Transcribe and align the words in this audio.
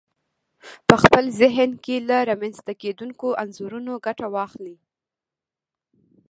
په 0.87 0.95
خپل 1.03 1.23
ذهن 1.41 1.69
کې 1.83 1.95
له 2.09 2.17
رامنځته 2.29 2.73
کېدونکو 2.81 3.27
انځورونو 3.41 3.91
ګټه 4.05 4.27
واخلئ. 4.35 4.75